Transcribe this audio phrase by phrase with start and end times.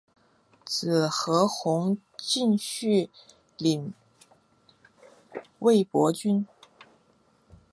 [0.65, 3.11] 子何弘敬续
[3.57, 3.93] 领
[5.59, 6.47] 魏博军。